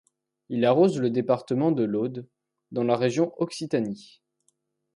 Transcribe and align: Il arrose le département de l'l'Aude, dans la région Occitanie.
Il 0.49 0.65
arrose 0.65 0.97
le 0.99 1.11
département 1.11 1.71
de 1.71 1.83
l'l'Aude, 1.83 2.27
dans 2.71 2.83
la 2.83 2.97
région 2.97 3.35
Occitanie. 3.37 4.23